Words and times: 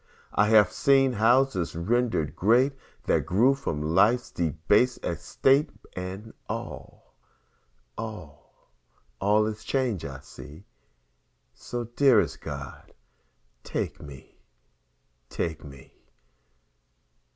I 0.33 0.47
have 0.47 0.71
seen 0.71 1.13
houses 1.13 1.75
rendered 1.75 2.35
great 2.35 2.73
That 3.05 3.27
grew 3.27 3.53
from 3.53 3.93
life's 3.93 4.31
debased 4.31 5.05
estate, 5.05 5.69
And 5.95 6.33
all, 6.49 7.13
all, 7.99 8.71
all 9.19 9.45
is 9.45 9.63
change 9.63 10.03
I 10.03 10.21
see, 10.21 10.65
So, 11.53 11.83
dearest 11.83 12.41
God, 12.41 12.93
take 13.63 14.01
me, 14.01 14.39
take 15.29 15.63
me. 15.63 15.93